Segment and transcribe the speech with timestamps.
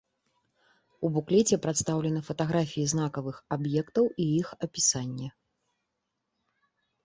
[1.07, 5.33] У буклеце прадстаўлены фатаграфіі знакавых аб'ектаў і іх апісанне.